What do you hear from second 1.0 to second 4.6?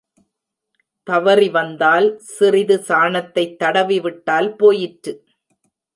தவறி வந்தால் சிறிது சாணத்தைத் தடவிவிட்டால்